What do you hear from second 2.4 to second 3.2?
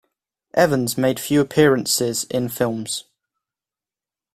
films.